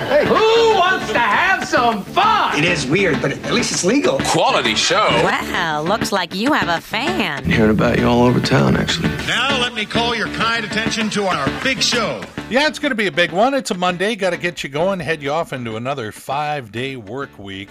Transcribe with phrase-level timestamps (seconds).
[0.00, 0.26] hey, hey.
[0.26, 2.58] Who wants to have some fun?
[2.58, 4.18] It is weird, but at least it's legal.
[4.26, 5.08] Quality show.
[5.24, 7.44] Wow, looks like you have a fan.
[7.44, 9.08] Hearing about you all over town, actually.
[9.26, 12.22] Now let me call your kind attention to our big show.
[12.50, 13.54] Yeah, it's going to be a big one.
[13.54, 14.14] It's a Monday.
[14.16, 17.68] Got to get you going, head you off into another five day work week.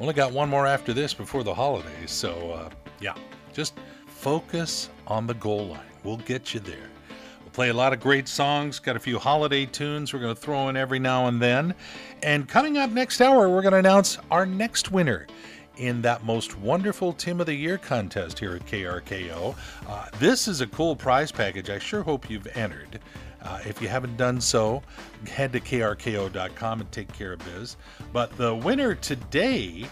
[0.00, 2.10] Only got one more after this before the holidays.
[2.10, 3.14] So, uh, yeah,
[3.52, 3.74] just
[4.06, 5.80] focus on the goal line.
[6.04, 6.88] We'll get you there.
[7.58, 10.68] Play a lot of great songs, got a few holiday tunes we're going to throw
[10.68, 11.74] in every now and then.
[12.22, 15.26] And coming up next hour, we're going to announce our next winner
[15.76, 19.56] in that most wonderful Tim of the Year contest here at KRKO.
[19.88, 21.68] Uh, this is a cool prize package.
[21.68, 23.00] I sure hope you've entered.
[23.42, 24.80] Uh, if you haven't done so,
[25.26, 27.76] head to krko.com and take care of biz.
[28.12, 29.84] But the winner today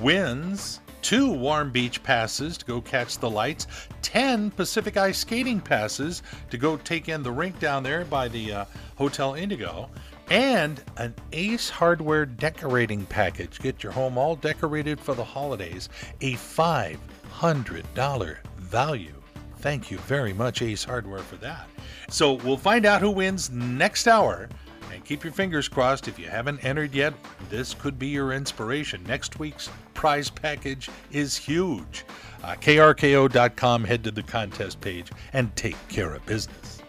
[0.00, 3.66] wins two Warm Beach passes to go catch the lights,
[4.02, 8.52] 10 Pacific Ice skating passes to go take in the rink down there by the
[8.52, 8.64] uh,
[8.96, 9.90] Hotel Indigo,
[10.30, 13.58] and an Ace Hardware decorating package.
[13.58, 15.88] Get your home all decorated for the holidays.
[16.20, 19.14] A $500 value.
[19.58, 21.68] Thank you very much, Ace Hardware, for that.
[22.08, 24.48] So we'll find out who wins next hour.
[24.92, 27.14] And keep your fingers crossed if you haven't entered yet,
[27.48, 29.02] this could be your inspiration.
[29.04, 32.04] Next week's prize package is huge.
[32.42, 36.82] Uh, KRKO.com, head to the contest page and take care of business.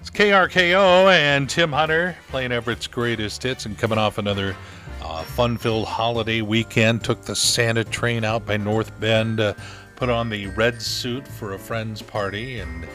[0.00, 4.56] It's KRKO and Tim Hunter playing Everett's greatest hits and coming off another
[5.04, 7.04] uh, fun filled holiday weekend.
[7.04, 9.54] Took the Santa train out by North Bend, uh,
[9.94, 12.88] put on the red suit for a friend's party, and,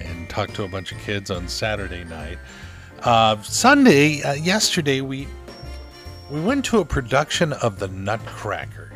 [0.00, 2.38] and talked to a bunch of kids on Saturday night.
[3.02, 5.26] Uh, Sunday, uh, yesterday, we,
[6.32, 8.90] we went to a production of The Nutcracker.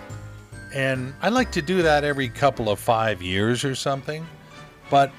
[0.75, 4.27] And I like to do that every couple of five years or something.
[4.89, 5.13] But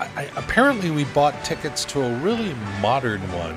[0.00, 3.56] I, apparently, we bought tickets to a really modern one.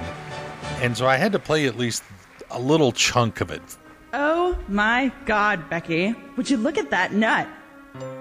[0.81, 2.03] And so I had to play at least
[2.49, 3.61] a little chunk of it.
[4.11, 6.13] Oh my god, Becky.
[6.35, 7.47] Would you look at that nut?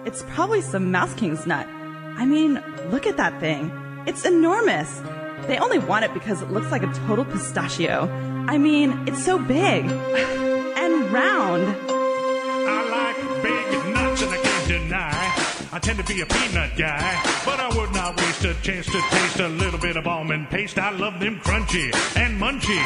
[0.05, 1.67] It's probably some Mouse King's nut.
[1.67, 3.73] I mean, look at that thing.
[4.07, 5.03] It's enormous.
[5.49, 8.30] They only want it because it looks like a total pistachio.
[8.49, 11.63] I mean, it's so big and round.
[11.89, 15.33] I like big nuts and I can't deny.
[15.73, 19.01] I tend to be a peanut guy, but I would not waste a chance to
[19.01, 20.79] taste a little bit of almond paste.
[20.79, 22.81] I love them crunchy and munchy.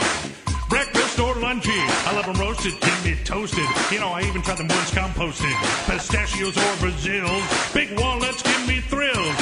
[0.69, 1.79] Breakfast or lunchy.
[2.07, 2.75] I love them roasted,
[3.05, 3.69] me toasted.
[3.93, 5.55] You know, I even try them once composted.
[5.87, 7.45] Pistachios or Brazils.
[7.73, 9.37] Big walnuts give me thrills.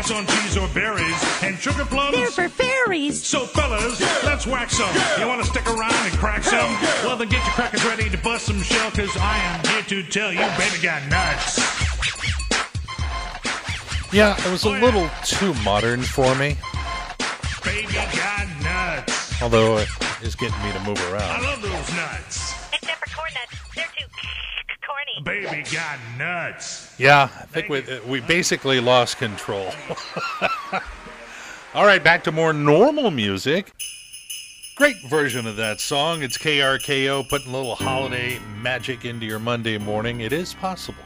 [0.00, 1.42] I'll pass on cheese or berries.
[1.42, 2.16] And sugar plums.
[2.16, 3.22] They're for fairies.
[3.22, 4.94] So, fellas, let's whack some.
[5.20, 6.72] You want to stick around and crack some?
[7.04, 10.02] Well, then get your crackers ready to bust some shell, cause I am here to
[10.10, 11.58] tell you, baby got nuts.
[14.10, 16.56] Yeah, it was a little too modern for me.
[17.62, 19.42] Baby got nuts.
[19.42, 19.86] Although uh,
[20.22, 21.30] it is getting me to move around.
[21.30, 22.54] I love those nuts.
[22.72, 23.74] Except for corn nuts.
[23.76, 24.06] They're too
[25.24, 26.94] Baby got nuts.
[26.98, 29.70] Yeah, I think we, we basically lost control.
[31.74, 33.72] All right, back to more normal music.
[34.76, 36.22] Great version of that song.
[36.22, 40.20] It's KRKO putting a little holiday magic into your Monday morning.
[40.22, 41.02] It is possible.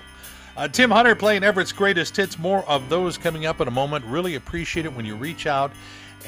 [0.56, 2.38] Uh, Tim Hunter playing Everett's greatest hits.
[2.38, 4.04] More of those coming up in a moment.
[4.04, 5.72] Really appreciate it when you reach out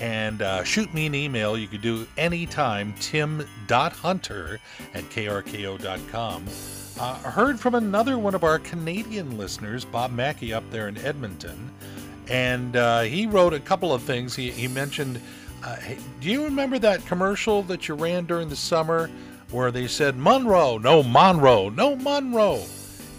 [0.01, 1.57] and uh, shoot me an email.
[1.57, 4.59] You can do anytime, tim.hunter
[4.95, 6.47] at krko.com.
[6.99, 11.71] Uh, heard from another one of our Canadian listeners, Bob Mackey, up there in Edmonton.
[12.29, 14.35] And uh, he wrote a couple of things.
[14.35, 15.21] He, he mentioned,
[15.63, 19.11] uh, hey, do you remember that commercial that you ran during the summer
[19.51, 22.65] where they said, Monroe, no Monroe, no Monroe?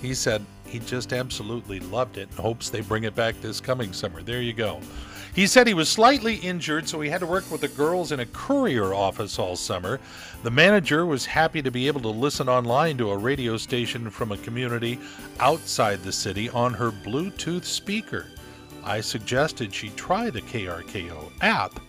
[0.02, 3.94] He said he just absolutely loved it and hopes they bring it back this coming
[3.94, 4.24] summer.
[4.24, 4.82] There you go.
[5.38, 8.22] He said he was slightly injured, so he had to work with the girls in
[8.22, 10.00] a courier office all summer.
[10.42, 14.32] The manager was happy to be able to listen online to a radio station from
[14.32, 14.98] a community
[15.40, 18.26] outside the city on her Bluetooth speaker.
[18.84, 21.80] I suggested she try the KRKO app,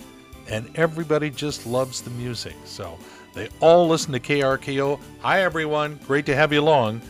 [0.50, 2.56] and everybody just loves the music.
[2.66, 2.98] So
[3.32, 5.00] they all listen to KRKO.
[5.20, 5.98] Hi, everyone.
[6.06, 7.00] Great to have you along.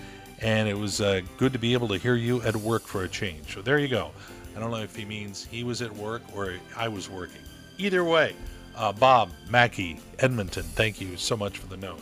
[0.41, 3.09] And it was uh, good to be able to hear you at work for a
[3.09, 3.55] change.
[3.55, 4.13] So there you go.
[4.59, 7.43] I don't know if he means he was at work or I was working.
[7.79, 8.35] Either way,
[8.75, 12.01] uh, Bob, Mackey, Edmonton, thank you so much for the note.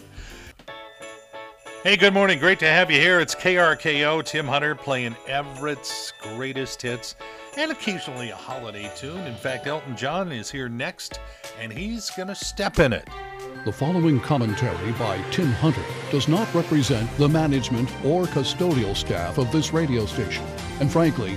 [1.83, 2.39] Hey, good morning.
[2.39, 3.21] Great to have you here.
[3.21, 7.15] It's KRKO, Tim Hunter playing Everett's greatest hits
[7.59, 9.21] and occasionally a holiday tune.
[9.27, 11.21] In fact, Elton John is here next
[11.61, 13.07] and he's going to step in it.
[13.67, 19.53] The following commentary by Tim Hunter does not represent the management or custodial staff of
[19.53, 20.47] this radio station.
[20.81, 21.37] And frankly,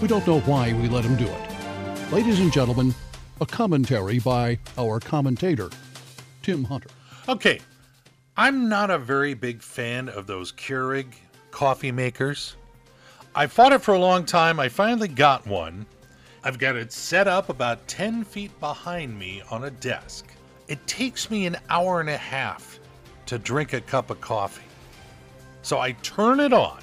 [0.00, 2.12] we don't know why we let him do it.
[2.12, 2.94] Ladies and gentlemen,
[3.40, 5.70] a commentary by our commentator,
[6.42, 6.90] Tim Hunter.
[7.28, 7.60] Okay,
[8.36, 11.14] I'm not a very big fan of those Keurig
[11.50, 12.56] coffee makers.
[13.34, 14.60] I fought it for a long time.
[14.60, 15.86] I finally got one.
[16.44, 20.26] I've got it set up about 10 feet behind me on a desk.
[20.68, 22.78] It takes me an hour and a half
[23.26, 24.62] to drink a cup of coffee.
[25.62, 26.78] So I turn it on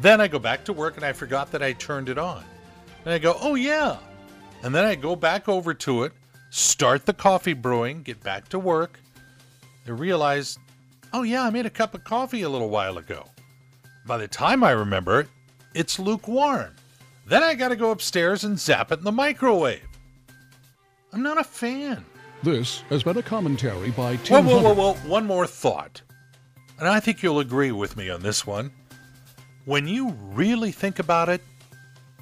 [0.00, 2.44] then I go back to work and I forgot that I turned it on.
[3.04, 3.96] And I go, oh yeah.
[4.62, 6.12] And then I go back over to it,
[6.50, 9.00] start the coffee brewing, get back to work,
[9.86, 10.58] and realize,
[11.12, 13.24] oh yeah, I made a cup of coffee a little while ago.
[14.06, 15.28] By the time I remember it,
[15.74, 16.74] it's lukewarm.
[17.26, 19.82] Then I gotta go upstairs and zap it in the microwave.
[21.12, 22.04] I'm not a fan.
[22.42, 24.46] This has been a commentary by Tim.
[24.46, 25.08] Whoa, whoa, whoa, whoa.
[25.08, 26.02] One more thought.
[26.78, 28.70] And I think you'll agree with me on this one
[29.68, 31.42] when you really think about it,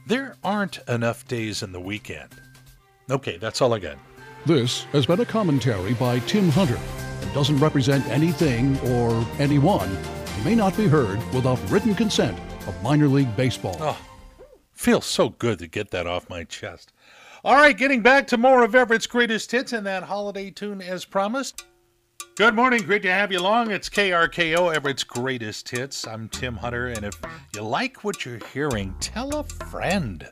[0.04, 2.30] there aren't enough days in the weekend.
[3.08, 3.96] Okay, that's all I got.
[4.46, 6.78] This has been a commentary by Tim Hunter
[7.22, 12.82] and doesn't represent anything or anyone and may not be heard without written consent of
[12.82, 13.76] minor league baseball.
[13.78, 14.00] Oh,
[14.72, 16.92] feels so good to get that off my chest.
[17.44, 21.04] All right, getting back to more of Everett's greatest hits and that holiday tune as
[21.04, 21.64] promised.
[22.36, 22.82] Good morning.
[22.82, 23.70] Great to have you along.
[23.70, 26.06] It's KRKO, Everett's greatest hits.
[26.06, 27.18] I'm Tim Hunter, and if
[27.54, 30.28] you like what you're hearing, tell a friend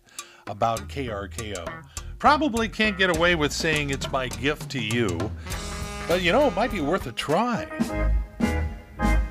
[0.47, 1.67] about KRKO.
[2.19, 5.19] Probably can't get away with saying it's my gift to you,
[6.07, 7.65] but you know, it might be worth a try.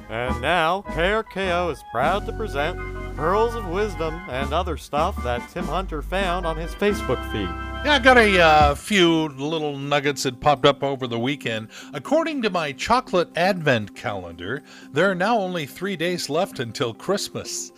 [0.10, 2.80] And now, KRKO is proud to present
[3.16, 7.73] Pearls of Wisdom and other stuff that Tim Hunter found on his Facebook feed.
[7.84, 11.68] Yeah, I got a uh, few little nuggets that popped up over the weekend.
[11.94, 14.64] According to my chocolate advent calendar,
[14.94, 17.74] there are now only three days left until Christmas.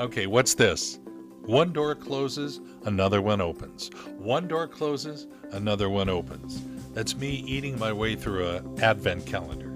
[0.00, 0.98] Okay, what's this?
[1.42, 3.88] One door closes, another one opens.
[4.18, 6.60] One door closes, another one opens.
[6.92, 9.72] That's me eating my way through a advent calendar.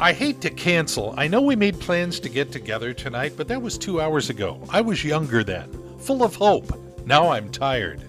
[0.00, 1.14] I hate to cancel.
[1.16, 4.62] I know we made plans to get together tonight, but that was two hours ago.
[4.68, 6.78] I was younger then, full of hope.
[7.06, 8.02] Now I'm tired.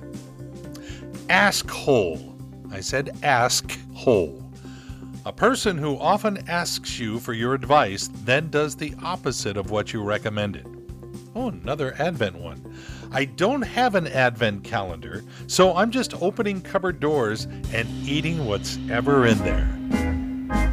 [1.29, 2.35] Ask hole.
[2.71, 4.51] I said ask hole.
[5.27, 9.93] A person who often asks you for your advice then does the opposite of what
[9.93, 10.65] you recommended.
[11.35, 12.75] Oh, another Advent one.
[13.11, 18.79] I don't have an Advent calendar, so I'm just opening cupboard doors and eating what's
[18.89, 19.69] ever in there.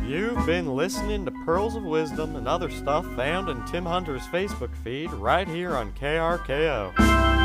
[0.07, 4.75] You've been listening to Pearls of Wisdom and other stuff found in Tim Hunter's Facebook
[4.77, 7.36] feed right here on KRKO.